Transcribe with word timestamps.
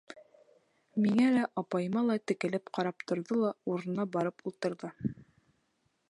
Миңә 1.01 1.25
лә, 1.33 1.41
апайыма 1.61 2.01
ла 2.07 2.15
текәлеп 2.31 2.71
ҡарап 2.77 3.05
торҙо 3.11 3.37
ла 3.41 3.51
урынына 3.73 4.07
барып 4.17 4.45
ултырҙы. 4.51 4.91